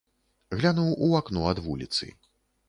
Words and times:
Глянуў 0.61 0.87
у 1.09 1.09
акно 1.19 1.45
ад 1.51 1.63
вуліцы. 1.67 2.11